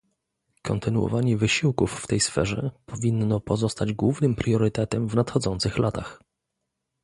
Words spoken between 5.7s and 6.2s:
latach